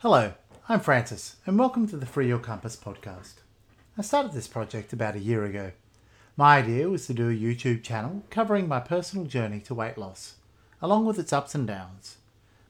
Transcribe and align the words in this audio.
Hello, 0.00 0.34
I'm 0.68 0.80
Francis, 0.80 1.36
and 1.46 1.58
welcome 1.58 1.88
to 1.88 1.96
the 1.96 2.04
Free 2.04 2.28
Your 2.28 2.38
Compass 2.38 2.76
podcast. 2.76 3.36
I 3.96 4.02
started 4.02 4.32
this 4.32 4.46
project 4.46 4.92
about 4.92 5.16
a 5.16 5.20
year 5.20 5.42
ago. 5.46 5.72
My 6.36 6.58
idea 6.58 6.90
was 6.90 7.06
to 7.06 7.14
do 7.14 7.30
a 7.30 7.32
YouTube 7.32 7.82
channel 7.82 8.22
covering 8.28 8.68
my 8.68 8.78
personal 8.78 9.24
journey 9.24 9.58
to 9.60 9.74
weight 9.74 9.96
loss, 9.96 10.34
along 10.82 11.06
with 11.06 11.18
its 11.18 11.32
ups 11.32 11.54
and 11.54 11.66
downs. 11.66 12.18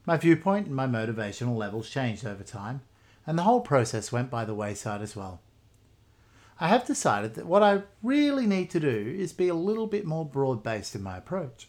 My 0.06 0.16
viewpoint 0.16 0.68
and 0.68 0.76
my 0.76 0.86
motivational 0.86 1.56
levels 1.56 1.90
changed 1.90 2.24
over 2.24 2.44
time, 2.44 2.82
and 3.26 3.36
the 3.36 3.42
whole 3.42 3.60
process 3.60 4.12
went 4.12 4.30
by 4.30 4.44
the 4.44 4.54
wayside 4.54 5.02
as 5.02 5.16
well. 5.16 5.40
I 6.60 6.68
have 6.68 6.86
decided 6.86 7.34
that 7.34 7.46
what 7.46 7.64
I 7.64 7.82
really 8.04 8.46
need 8.46 8.70
to 8.70 8.78
do 8.78 9.16
is 9.18 9.32
be 9.32 9.48
a 9.48 9.54
little 9.54 9.88
bit 9.88 10.06
more 10.06 10.24
broad 10.24 10.62
based 10.62 10.94
in 10.94 11.02
my 11.02 11.16
approach. 11.16 11.66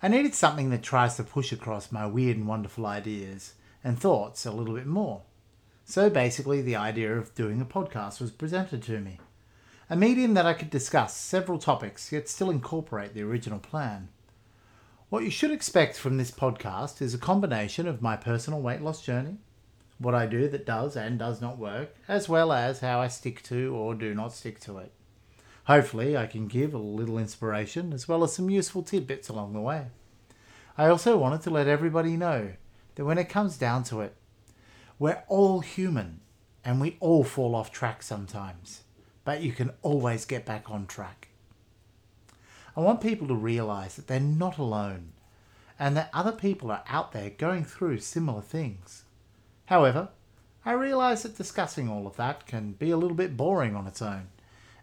I 0.00 0.06
needed 0.06 0.36
something 0.36 0.70
that 0.70 0.84
tries 0.84 1.16
to 1.16 1.24
push 1.24 1.50
across 1.50 1.90
my 1.90 2.06
weird 2.06 2.36
and 2.36 2.46
wonderful 2.46 2.86
ideas 2.86 3.54
and 3.84 3.98
thoughts 3.98 4.46
a 4.46 4.52
little 4.52 4.74
bit 4.74 4.86
more. 4.86 5.22
So 5.84 6.08
basically, 6.08 6.62
the 6.62 6.76
idea 6.76 7.16
of 7.16 7.34
doing 7.34 7.60
a 7.60 7.64
podcast 7.64 8.20
was 8.20 8.30
presented 8.30 8.82
to 8.84 9.00
me. 9.00 9.18
A 9.90 9.96
medium 9.96 10.34
that 10.34 10.46
I 10.46 10.54
could 10.54 10.70
discuss 10.70 11.16
several 11.16 11.58
topics 11.58 12.12
yet 12.12 12.28
still 12.28 12.50
incorporate 12.50 13.14
the 13.14 13.22
original 13.22 13.58
plan. 13.58 14.08
What 15.10 15.24
you 15.24 15.30
should 15.30 15.50
expect 15.50 15.96
from 15.96 16.16
this 16.16 16.30
podcast 16.30 17.02
is 17.02 17.12
a 17.12 17.18
combination 17.18 17.86
of 17.86 18.00
my 18.00 18.16
personal 18.16 18.62
weight 18.62 18.80
loss 18.80 19.02
journey, 19.02 19.36
what 19.98 20.14
I 20.14 20.26
do 20.26 20.48
that 20.48 20.66
does 20.66 20.96
and 20.96 21.18
does 21.18 21.40
not 21.40 21.58
work, 21.58 21.94
as 22.08 22.28
well 22.28 22.52
as 22.52 22.80
how 22.80 23.00
I 23.00 23.08
stick 23.08 23.42
to 23.44 23.74
or 23.74 23.94
do 23.94 24.14
not 24.14 24.32
stick 24.32 24.58
to 24.60 24.78
it. 24.78 24.92
Hopefully, 25.64 26.16
I 26.16 26.26
can 26.26 26.48
give 26.48 26.74
a 26.74 26.78
little 26.78 27.18
inspiration 27.18 27.92
as 27.92 28.08
well 28.08 28.24
as 28.24 28.32
some 28.32 28.50
useful 28.50 28.82
tidbits 28.82 29.28
along 29.28 29.52
the 29.52 29.60
way. 29.60 29.86
I 30.76 30.88
also 30.88 31.16
wanted 31.16 31.42
to 31.42 31.50
let 31.50 31.68
everybody 31.68 32.16
know 32.16 32.52
that 32.94 33.04
when 33.04 33.18
it 33.18 33.28
comes 33.28 33.56
down 33.56 33.84
to 33.84 34.00
it, 34.00 34.14
we're 34.98 35.22
all 35.28 35.60
human 35.60 36.20
and 36.64 36.80
we 36.80 36.96
all 37.00 37.24
fall 37.24 37.54
off 37.54 37.72
track 37.72 38.02
sometimes, 38.02 38.82
but 39.24 39.42
you 39.42 39.52
can 39.52 39.72
always 39.82 40.24
get 40.24 40.44
back 40.44 40.70
on 40.70 40.86
track. 40.86 41.28
I 42.76 42.80
want 42.80 43.00
people 43.00 43.28
to 43.28 43.34
realize 43.34 43.96
that 43.96 44.06
they're 44.06 44.20
not 44.20 44.58
alone 44.58 45.12
and 45.78 45.96
that 45.96 46.10
other 46.12 46.32
people 46.32 46.70
are 46.70 46.84
out 46.88 47.12
there 47.12 47.30
going 47.30 47.64
through 47.64 47.98
similar 47.98 48.40
things. 48.40 49.04
However, 49.66 50.10
I 50.64 50.72
realize 50.72 51.24
that 51.24 51.36
discussing 51.36 51.88
all 51.88 52.06
of 52.06 52.16
that 52.16 52.46
can 52.46 52.72
be 52.72 52.90
a 52.90 52.96
little 52.96 53.16
bit 53.16 53.36
boring 53.36 53.74
on 53.74 53.86
its 53.86 54.00
own, 54.00 54.28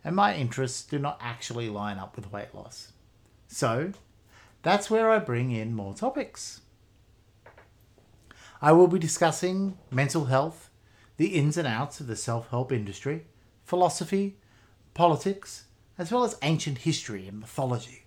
and 0.03 0.15
my 0.15 0.35
interests 0.35 0.83
do 0.83 0.99
not 0.99 1.17
actually 1.21 1.69
line 1.69 1.97
up 1.97 2.15
with 2.15 2.31
weight 2.31 2.53
loss. 2.53 2.91
So, 3.47 3.93
that's 4.61 4.89
where 4.89 5.09
I 5.09 5.19
bring 5.19 5.51
in 5.51 5.73
more 5.73 5.93
topics. 5.93 6.61
I 8.61 8.73
will 8.73 8.87
be 8.87 8.99
discussing 8.99 9.77
mental 9.89 10.25
health, 10.25 10.69
the 11.15 11.27
ins 11.27 11.55
and 11.55 11.67
outs 11.67 12.01
of 12.01 12.07
the 12.07 12.17
self 12.17 12.49
help 12.49 12.73
industry, 12.73 13.25
philosophy, 13.63 14.35
politics, 14.93 15.65
as 15.97 16.11
well 16.11 16.25
as 16.25 16.37
ancient 16.41 16.79
history 16.79 17.25
and 17.25 17.39
mythology. 17.39 18.03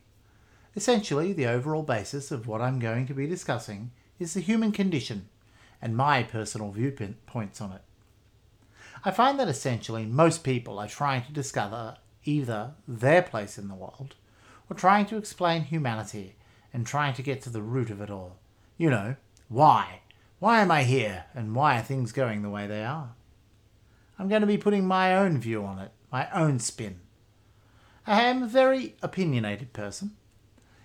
Essentially, 0.76 1.32
the 1.32 1.46
overall 1.46 1.82
basis 1.82 2.30
of 2.30 2.46
what 2.46 2.60
I'm 2.60 2.78
going 2.78 3.06
to 3.06 3.14
be 3.14 3.26
discussing 3.26 3.92
is 4.18 4.34
the 4.34 4.40
human 4.40 4.72
condition 4.72 5.28
and 5.80 5.96
my 5.96 6.22
personal 6.22 6.70
viewpoints 6.70 7.60
on 7.60 7.72
it. 7.72 7.82
I 9.04 9.10
find 9.10 9.40
that 9.40 9.48
essentially 9.48 10.04
most 10.04 10.44
people 10.44 10.78
are 10.78 10.86
trying 10.86 11.24
to 11.24 11.32
discover 11.32 11.96
either 12.24 12.72
their 12.86 13.22
place 13.22 13.56
in 13.56 13.68
the 13.68 13.74
world 13.74 14.16
or 14.68 14.76
trying 14.76 15.06
to 15.06 15.16
explain 15.16 15.62
humanity 15.62 16.36
and 16.72 16.86
trying 16.86 17.14
to 17.14 17.22
get 17.22 17.40
to 17.42 17.50
the 17.50 17.62
root 17.62 17.90
of 17.90 18.00
it 18.00 18.10
all. 18.10 18.36
You 18.76 18.90
know, 18.90 19.16
why? 19.48 20.00
Why 20.42 20.60
am 20.60 20.72
I 20.72 20.82
here, 20.82 21.26
and 21.36 21.54
why 21.54 21.78
are 21.78 21.82
things 21.82 22.10
going 22.10 22.42
the 22.42 22.50
way 22.50 22.66
they 22.66 22.82
are? 22.82 23.10
I'm 24.18 24.26
going 24.26 24.40
to 24.40 24.46
be 24.48 24.58
putting 24.58 24.84
my 24.84 25.16
own 25.16 25.38
view 25.38 25.64
on 25.64 25.78
it, 25.78 25.92
my 26.10 26.28
own 26.32 26.58
spin. 26.58 26.98
I 28.08 28.22
am 28.22 28.42
a 28.42 28.48
very 28.48 28.96
opinionated 29.02 29.72
person. 29.72 30.16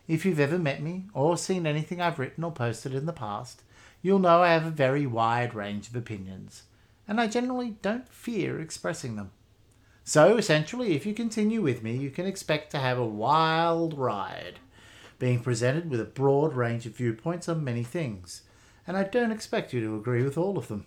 If 0.07 0.27
you've 0.27 0.39
ever 0.39 0.59
met 0.59 0.83
me 0.83 1.05
or 1.11 1.37
seen 1.37 1.65
anything 1.65 1.99
I've 1.99 2.19
written 2.19 2.43
or 2.43 2.51
posted 2.51 2.93
in 2.93 3.07
the 3.07 3.13
past, 3.13 3.63
you'll 4.03 4.19
know 4.19 4.43
I 4.43 4.49
have 4.49 4.67
a 4.67 4.69
very 4.69 5.07
wide 5.07 5.55
range 5.55 5.87
of 5.87 5.95
opinions, 5.95 6.61
and 7.07 7.19
I 7.19 7.25
generally 7.25 7.77
don't 7.81 8.07
fear 8.07 8.59
expressing 8.59 9.15
them. 9.15 9.31
So, 10.03 10.37
essentially, 10.37 10.95
if 10.95 11.03
you 11.03 11.15
continue 11.15 11.63
with 11.63 11.81
me, 11.81 11.97
you 11.97 12.11
can 12.11 12.27
expect 12.27 12.69
to 12.73 12.77
have 12.77 12.99
a 12.99 13.05
wild 13.07 13.97
ride, 13.97 14.59
being 15.17 15.39
presented 15.39 15.89
with 15.89 15.99
a 15.99 16.05
broad 16.05 16.53
range 16.53 16.85
of 16.85 16.95
viewpoints 16.95 17.49
on 17.49 17.63
many 17.63 17.83
things, 17.83 18.43
and 18.87 18.95
I 18.95 19.03
don't 19.03 19.31
expect 19.31 19.73
you 19.73 19.81
to 19.81 19.97
agree 19.97 20.23
with 20.23 20.37
all 20.37 20.57
of 20.57 20.69
them. 20.69 20.85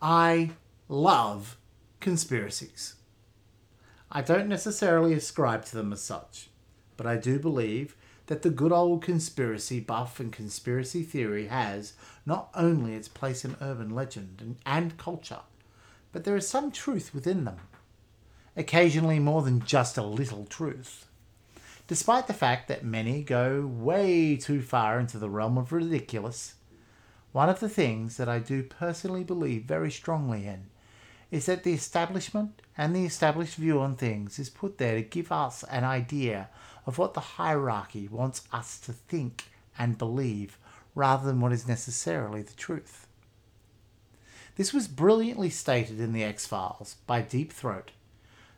I 0.00 0.52
love 0.88 1.58
conspiracies. 2.00 2.94
I 4.10 4.22
don't 4.22 4.48
necessarily 4.48 5.14
ascribe 5.14 5.64
to 5.66 5.74
them 5.74 5.92
as 5.92 6.00
such, 6.00 6.48
but 6.96 7.06
I 7.06 7.16
do 7.16 7.38
believe 7.38 7.96
that 8.26 8.42
the 8.42 8.50
good 8.50 8.72
old 8.72 9.02
conspiracy 9.02 9.80
buff 9.80 10.20
and 10.20 10.32
conspiracy 10.32 11.02
theory 11.02 11.48
has 11.48 11.94
not 12.24 12.50
only 12.54 12.94
its 12.94 13.08
place 13.08 13.44
in 13.44 13.56
urban 13.60 13.90
legend 13.90 14.38
and, 14.40 14.56
and 14.64 14.96
culture, 14.96 15.40
but 16.12 16.24
there 16.24 16.36
is 16.36 16.46
some 16.46 16.70
truth 16.70 17.12
within 17.12 17.44
them. 17.44 17.58
Occasionally, 18.56 19.18
more 19.18 19.42
than 19.42 19.64
just 19.64 19.96
a 19.96 20.02
little 20.02 20.44
truth 20.44 21.06
despite 21.92 22.26
the 22.26 22.32
fact 22.32 22.68
that 22.68 22.82
many 22.82 23.22
go 23.22 23.66
way 23.66 24.34
too 24.34 24.62
far 24.62 24.98
into 24.98 25.18
the 25.18 25.28
realm 25.28 25.58
of 25.58 25.72
ridiculous. 25.72 26.54
One 27.32 27.50
of 27.50 27.60
the 27.60 27.68
things 27.68 28.16
that 28.16 28.30
I 28.30 28.38
do 28.38 28.62
personally 28.62 29.24
believe 29.24 29.64
very 29.64 29.90
strongly 29.90 30.46
in 30.46 30.70
is 31.30 31.44
that 31.44 31.64
the 31.64 31.74
establishment 31.74 32.62
and 32.78 32.96
the 32.96 33.04
established 33.04 33.56
view 33.56 33.78
on 33.78 33.94
things 33.94 34.38
is 34.38 34.48
put 34.48 34.78
there 34.78 34.94
to 34.94 35.02
give 35.02 35.30
us 35.30 35.64
an 35.64 35.84
idea 35.84 36.48
of 36.86 36.96
what 36.96 37.12
the 37.12 37.36
hierarchy 37.36 38.08
wants 38.08 38.48
us 38.54 38.80
to 38.80 38.94
think 38.94 39.50
and 39.78 39.98
believe 39.98 40.56
rather 40.94 41.26
than 41.26 41.42
what 41.42 41.52
is 41.52 41.68
necessarily 41.68 42.40
the 42.40 42.54
truth. 42.54 43.06
This 44.56 44.72
was 44.72 44.88
brilliantly 44.88 45.50
stated 45.50 46.00
in 46.00 46.14
The 46.14 46.24
X 46.24 46.46
Files 46.46 46.96
by 47.06 47.20
Deep 47.20 47.52
Throat 47.52 47.90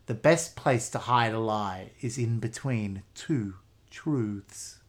the 0.07 0.15
best 0.15 0.55
place 0.55 0.91
to 0.91 0.99
hide 0.99 1.33
a 1.33 1.39
lie 1.39 1.91
is 2.01 2.19
in 2.19 2.39
between 2.39 3.03
two 3.15 3.55
truths. 3.91 4.81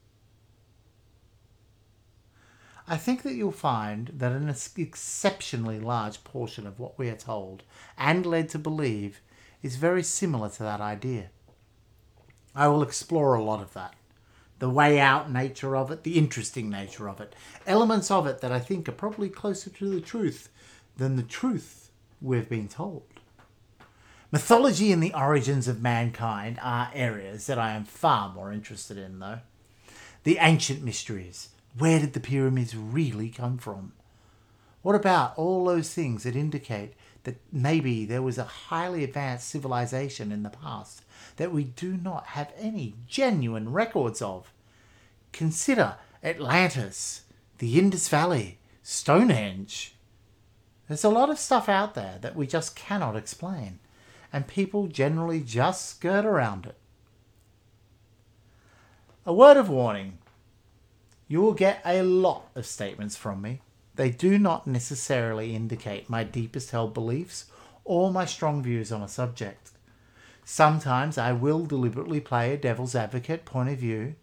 I 2.88 2.96
think 2.96 3.22
that 3.22 3.34
you'll 3.34 3.50
find 3.50 4.12
that 4.14 4.32
an 4.32 4.48
exceptionally 4.76 5.80
large 5.80 6.22
portion 6.22 6.66
of 6.66 6.78
what 6.78 6.98
we 6.98 7.08
are 7.08 7.16
told 7.16 7.64
and 7.98 8.24
led 8.24 8.48
to 8.50 8.58
believe 8.58 9.20
is 9.62 9.76
very 9.76 10.02
similar 10.02 10.48
to 10.50 10.62
that 10.62 10.80
idea. 10.80 11.30
I 12.54 12.68
will 12.68 12.82
explore 12.82 13.34
a 13.34 13.42
lot 13.42 13.60
of 13.60 13.72
that. 13.72 13.94
The 14.58 14.70
way 14.70 15.00
out 15.00 15.30
nature 15.30 15.76
of 15.76 15.90
it, 15.90 16.04
the 16.04 16.16
interesting 16.16 16.70
nature 16.70 17.08
of 17.08 17.20
it, 17.20 17.34
elements 17.66 18.10
of 18.10 18.26
it 18.26 18.40
that 18.40 18.52
I 18.52 18.60
think 18.60 18.88
are 18.88 18.92
probably 18.92 19.28
closer 19.28 19.68
to 19.68 19.90
the 19.90 20.00
truth 20.00 20.48
than 20.96 21.16
the 21.16 21.22
truth 21.22 21.90
we've 22.22 22.48
been 22.48 22.68
told. 22.68 23.02
Mythology 24.36 24.92
and 24.92 25.02
the 25.02 25.14
origins 25.14 25.66
of 25.66 25.80
mankind 25.80 26.58
are 26.60 26.90
areas 26.92 27.46
that 27.46 27.58
I 27.58 27.70
am 27.70 27.84
far 27.84 28.30
more 28.34 28.52
interested 28.52 28.98
in, 28.98 29.18
though. 29.18 29.38
The 30.24 30.36
ancient 30.42 30.82
mysteries. 30.82 31.48
Where 31.78 31.98
did 31.98 32.12
the 32.12 32.20
pyramids 32.20 32.76
really 32.76 33.30
come 33.30 33.56
from? 33.56 33.92
What 34.82 34.94
about 34.94 35.38
all 35.38 35.64
those 35.64 35.94
things 35.94 36.24
that 36.24 36.36
indicate 36.36 36.92
that 37.22 37.40
maybe 37.50 38.04
there 38.04 38.20
was 38.20 38.36
a 38.36 38.44
highly 38.44 39.04
advanced 39.04 39.48
civilization 39.48 40.30
in 40.30 40.42
the 40.42 40.50
past 40.50 41.00
that 41.36 41.50
we 41.50 41.64
do 41.64 41.96
not 41.96 42.26
have 42.26 42.52
any 42.58 42.92
genuine 43.08 43.72
records 43.72 44.20
of? 44.20 44.52
Consider 45.32 45.96
Atlantis, 46.22 47.22
the 47.56 47.78
Indus 47.78 48.10
Valley, 48.10 48.58
Stonehenge. 48.82 49.94
There's 50.88 51.04
a 51.04 51.08
lot 51.08 51.30
of 51.30 51.38
stuff 51.38 51.70
out 51.70 51.94
there 51.94 52.18
that 52.20 52.36
we 52.36 52.46
just 52.46 52.76
cannot 52.76 53.16
explain 53.16 53.78
and 54.32 54.46
people 54.46 54.86
generally 54.86 55.40
just 55.40 55.88
skirt 55.88 56.24
around 56.24 56.66
it. 56.66 56.76
A 59.24 59.32
word 59.32 59.56
of 59.56 59.68
warning 59.68 60.18
you 61.28 61.40
will 61.40 61.54
get 61.54 61.80
a 61.84 62.02
lot 62.02 62.48
of 62.54 62.66
statements 62.66 63.16
from 63.16 63.42
me. 63.42 63.60
They 63.96 64.10
do 64.10 64.38
not 64.38 64.66
necessarily 64.66 65.56
indicate 65.56 66.08
my 66.08 66.22
deepest 66.22 66.70
held 66.70 66.94
beliefs 66.94 67.46
or 67.84 68.12
my 68.12 68.24
strong 68.24 68.62
views 68.62 68.92
on 68.92 69.02
a 69.02 69.08
subject. 69.08 69.70
Sometimes 70.44 71.18
I 71.18 71.32
will 71.32 71.66
deliberately 71.66 72.20
play 72.20 72.52
a 72.52 72.56
devil's 72.56 72.94
advocate 72.94 73.44
point 73.44 73.70
of 73.70 73.78
view 73.78 74.14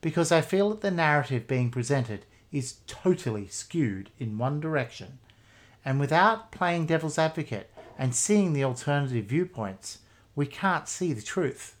because 0.00 0.32
I 0.32 0.40
feel 0.40 0.70
that 0.70 0.80
the 0.80 0.90
narrative 0.90 1.46
being 1.46 1.70
presented 1.70 2.24
is 2.50 2.78
totally 2.88 3.46
skewed 3.46 4.10
in 4.18 4.38
one 4.38 4.58
direction. 4.58 5.18
And 5.84 6.00
without 6.00 6.50
playing 6.50 6.86
devil's 6.86 7.18
advocate, 7.18 7.70
and 8.00 8.14
seeing 8.14 8.54
the 8.54 8.64
alternative 8.64 9.26
viewpoints, 9.26 9.98
we 10.34 10.46
can't 10.46 10.88
see 10.88 11.12
the 11.12 11.22
truth. 11.22 11.76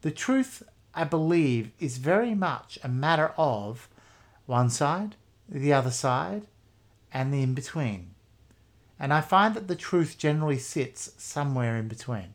The 0.00 0.10
truth, 0.10 0.64
I 0.92 1.04
believe, 1.04 1.70
is 1.78 1.96
very 1.98 2.34
much 2.34 2.78
a 2.82 2.88
matter 2.88 3.32
of 3.38 3.88
one 4.44 4.68
side 4.68 5.14
the 5.48 5.72
other 5.72 5.90
side, 5.90 6.46
and 7.12 7.32
the 7.32 7.42
in 7.42 7.54
between. 7.54 8.14
And 8.98 9.12
I 9.12 9.20
find 9.20 9.54
that 9.54 9.68
the 9.68 9.76
truth 9.76 10.16
generally 10.18 10.58
sits 10.58 11.12
somewhere 11.16 11.76
in 11.76 11.88
between. 11.88 12.34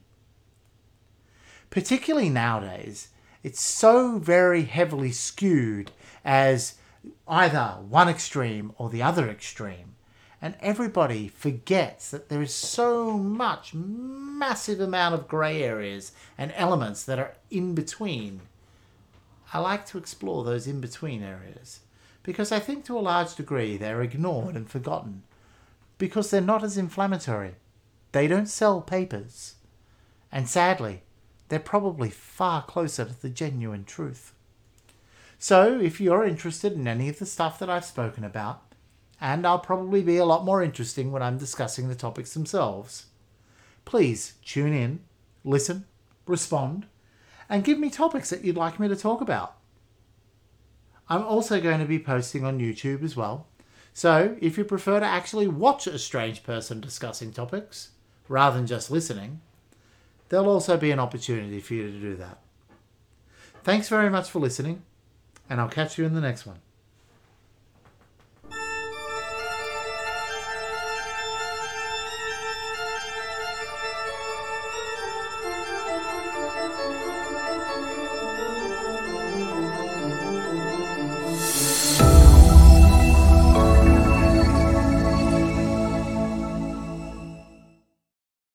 Particularly 1.70 2.30
nowadays, 2.30 3.10
it's 3.44 3.62
so 3.62 4.20
very 4.20 4.64
heavily 4.64 5.12
skewed 5.12 5.92
as 6.24 6.76
either 7.28 7.78
one 7.88 8.10
extreme 8.10 8.74
or 8.78 8.90
the 8.90 9.04
other 9.04 9.30
extreme. 9.30 9.97
And 10.42 10.56
everybody 10.62 11.28
forgets 11.28 12.12
that 12.12 12.30
there 12.30 12.42
is 12.42 12.54
so 12.54 13.18
much 13.18 13.74
massive 13.74 14.80
amount 14.80 15.16
of 15.16 15.28
grey 15.28 15.64
areas 15.64 16.12
and 16.38 16.54
elements 16.56 17.04
that 17.04 17.18
are 17.18 17.34
in 17.50 17.74
between. 17.74 18.42
I 19.54 19.60
like 19.60 19.86
to 19.88 19.98
explore 19.98 20.44
those 20.44 20.68
in 20.68 20.80
between 20.80 21.24
areas 21.24 21.80
because 22.22 22.52
I 22.52 22.60
think 22.60 22.86
to 22.86 22.98
a 22.98 23.00
large 23.00 23.36
degree 23.36 23.78
they're 23.78 24.02
ignored 24.02 24.56
and 24.56 24.70
forgotten 24.70 25.24
because 25.98 26.30
they're 26.30 26.42
not 26.42 26.64
as 26.64 26.78
inflammatory. 26.78 27.56
They 28.12 28.28
don't 28.28 28.48
sell 28.48 28.82
papers. 28.82 29.56
And 30.32 30.48
sadly, 30.48 31.04
they're 31.50 31.60
probably 31.60 32.10
far 32.10 32.64
closer 32.64 33.06
to 33.06 33.22
the 33.22 33.30
genuine 33.30 33.86
truth. 33.86 34.34
So, 35.40 35.80
if 35.80 36.02
you're 36.02 36.26
interested 36.26 36.74
in 36.74 36.88
any 36.88 37.10
of 37.10 37.20
the 37.20 37.26
stuff 37.26 37.60
that 37.60 37.70
I've 37.70 37.86
spoken 37.86 38.24
about, 38.24 38.64
and 39.20 39.46
I'll 39.46 39.60
probably 39.60 40.02
be 40.02 40.18
a 40.18 40.26
lot 40.26 40.46
more 40.46 40.62
interesting 40.62 41.12
when 41.12 41.24
I'm 41.24 41.38
discussing 41.38 41.88
the 41.88 41.96
topics 41.96 42.34
themselves, 42.34 43.08
please 43.86 44.34
tune 44.46 44.74
in, 44.74 45.00
listen, 45.44 45.86
respond, 46.26 46.86
and 47.50 47.64
give 47.64 47.80
me 47.80 47.90
topics 47.90 48.30
that 48.30 48.44
you'd 48.44 48.58
like 48.58 48.80
me 48.80 48.88
to 48.88 48.96
talk 48.96 49.22
about. 49.22 49.56
I'm 51.10 51.24
also 51.24 51.62
going 51.62 51.80
to 51.80 51.86
be 51.86 52.00
posting 52.00 52.44
on 52.44 52.60
YouTube 52.60 53.04
as 53.04 53.16
well, 53.16 53.48
so 53.94 54.36
if 54.42 54.58
you 54.58 54.66
prefer 54.66 55.00
to 55.00 55.06
actually 55.06 55.48
watch 55.48 55.88
a 55.88 55.98
strange 55.98 56.44
person 56.44 56.82
discussing 56.82 57.32
topics 57.32 57.92
rather 58.28 58.58
than 58.58 58.68
just 58.68 58.92
listening, 58.92 59.42
there'll 60.30 60.50
also 60.50 60.78
be 60.78 60.92
an 60.92 61.00
opportunity 61.00 61.60
for 61.62 61.74
you 61.74 61.90
to 61.90 62.00
do 62.00 62.16
that. 62.18 62.40
Thanks 63.64 63.90
very 63.90 64.10
much 64.10 64.30
for 64.30 64.40
listening, 64.40 64.84
and 65.50 65.60
I'll 65.60 65.70
catch 65.70 65.98
you 65.98 66.06
in 66.06 66.14
the 66.14 66.22
next 66.22 66.46
one. 66.46 66.60